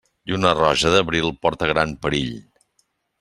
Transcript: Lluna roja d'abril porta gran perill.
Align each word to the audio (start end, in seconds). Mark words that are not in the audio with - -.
Lluna 0.29 0.53
roja 0.59 0.93
d'abril 0.95 1.29
porta 1.47 1.69
gran 1.73 1.93
perill. 2.07 2.33